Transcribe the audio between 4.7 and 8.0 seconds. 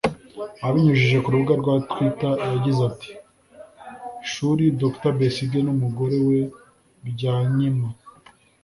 Dr Besigye n’umugore we Byanyima